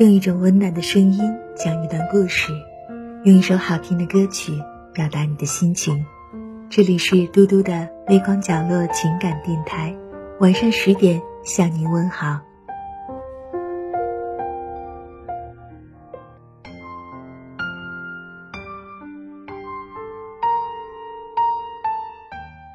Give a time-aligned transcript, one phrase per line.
[0.00, 1.20] 用一种温暖的声音
[1.54, 2.52] 讲一段故事，
[3.22, 4.52] 用一首好听的歌曲
[4.92, 6.04] 表达你的心情。
[6.68, 9.94] 这里是嘟嘟的微光角落情感电台，
[10.40, 12.40] 晚上十点向您问好。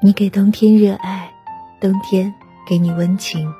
[0.02, 1.30] 你给冬天热爱，
[1.82, 2.32] 冬天
[2.66, 3.52] 给你温情。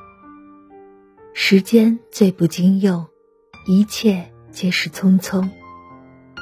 [1.35, 3.07] 时间最不经用，
[3.67, 5.49] 一切皆是匆匆。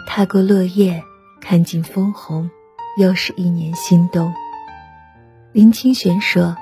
[0.06, 1.02] 踏过落叶，
[1.40, 2.50] 看尽枫红，
[2.98, 4.32] 又是一年新冬。
[5.52, 6.56] 林清玄说：“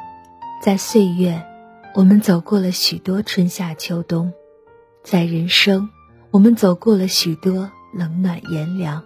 [0.62, 1.44] 在岁月，
[1.94, 4.32] 我们走过了许多春夏秋冬；
[5.02, 5.88] 在人生，
[6.30, 9.02] 我们走过了许多冷暖炎凉。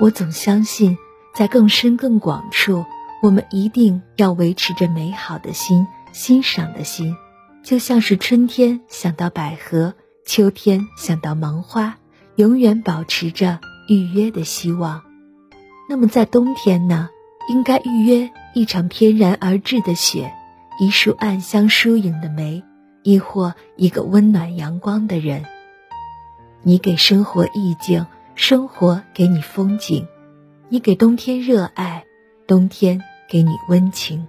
[0.00, 0.96] 我总相信，
[1.34, 2.84] 在更深更广处。”
[3.22, 7.14] 我们一定要维持着美好的心、欣赏的心，
[7.62, 11.98] 就像是春天想到百合，秋天想到芒花，
[12.36, 15.02] 永远保持着预约的希望。
[15.88, 17.08] 那么在冬天呢？
[17.48, 20.32] 应该预约一场翩然而至的雪，
[20.80, 22.62] 一束暗香疏影的梅，
[23.02, 25.44] 亦或一个温暖阳光的人。
[26.62, 30.06] 你给生活意境，生活给你风景；
[30.68, 32.04] 你给冬天热爱，
[32.46, 33.02] 冬天。
[33.30, 34.26] 给你温情。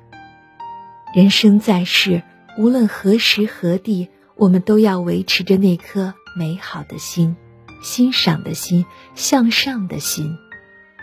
[1.13, 2.23] 人生在世，
[2.57, 7.35] 无论何时何地，我们都要维持着那颗美好的心、
[7.81, 10.37] 欣赏的心、向上的心，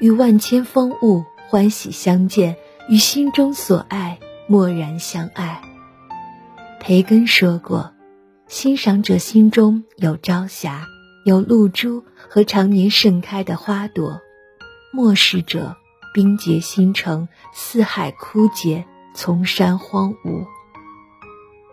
[0.01, 2.57] 与万千风物欢喜相见，
[2.89, 5.63] 与心中所爱默然相爱。
[6.81, 7.93] 培根说过
[8.49, 10.87] ：“欣赏者心中有朝霞，
[11.25, 14.21] 有露珠和常年盛开的花朵；
[14.93, 15.77] 漠视者。”
[16.13, 20.45] 冰结星城，四海枯竭，丛山荒芜。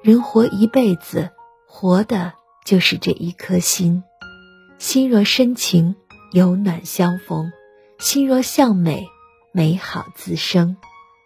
[0.04, 1.32] 人活一辈子，
[1.68, 2.34] 活的
[2.66, 4.04] 就是这一颗心。
[4.80, 5.96] 心若深情，
[6.32, 7.52] 有暖相逢；
[8.00, 9.08] 心若向美，
[9.52, 10.78] 美好自生。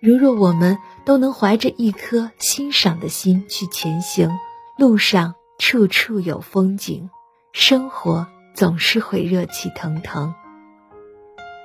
[0.02, 4.32] 如若我们都能怀着一颗欣赏的心去前行，
[4.78, 7.10] 路上处处有风景，
[7.54, 10.34] 生活总是会热气腾腾。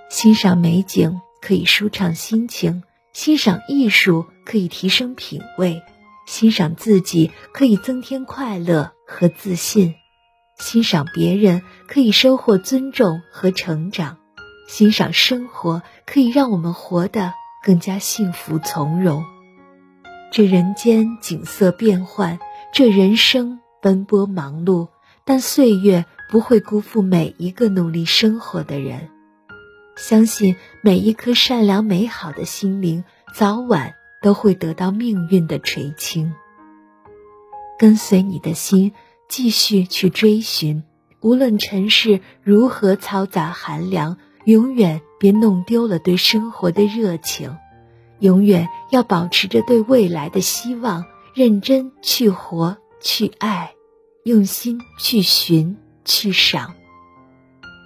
[0.09, 1.21] 欣赏美景。
[1.39, 2.83] 可以舒畅心情，
[3.13, 5.81] 欣赏艺术可以提升品味，
[6.27, 9.95] 欣赏自己可以增添快乐和自信，
[10.59, 14.19] 欣赏别人可以收获尊重和成长，
[14.67, 17.33] 欣赏生活可以让我们活得
[17.63, 19.25] 更加幸福从容。
[20.33, 22.39] 这人间景色变幻，
[22.75, 24.89] 这人生奔波忙碌，
[25.25, 29.09] 但岁月不会辜负每一个努力生活的人。
[29.97, 33.95] 相信每一颗善良美好的心灵，早晚
[34.27, 36.35] 都会得到命运的垂青。
[37.79, 38.93] 跟随你的心，
[39.29, 40.83] 继续去追寻，
[41.21, 47.57] 无论尘世如何嘈杂寒凉，永远别弄丢了对生活的热情，
[48.19, 53.75] 永远要保持着对未来的希望，认真去活，去爱，
[54.25, 56.75] 用心去寻，去赏。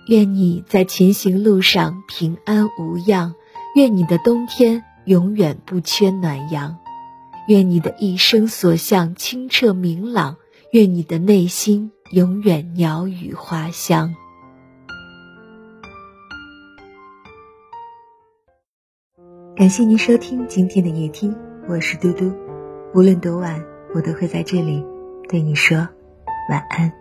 [0.08, 3.34] 愿你在前行路上平安无恙，
[3.74, 6.78] 愿你的冬天永远不缺暖阳，
[7.48, 10.37] 愿你的一生所向清澈明朗，
[10.71, 14.15] 愿你的内心永远鸟语花香。
[19.56, 21.34] 感谢您收听今天的夜听，
[21.69, 22.32] 我是嘟嘟，
[22.94, 23.60] 无论多晚，
[23.92, 24.81] 我都会在这里
[25.28, 25.77] 对你说
[26.48, 26.99] 晚安。